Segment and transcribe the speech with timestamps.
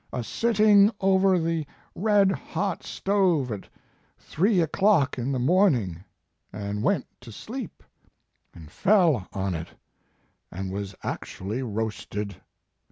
[0.11, 1.63] a sitting over the
[1.93, 3.69] red hot stove at
[4.17, 6.03] three o clock in the morning,
[6.51, 7.83] and went to sleep
[8.51, 9.67] and fell on it
[10.51, 12.37] and was actually roasted!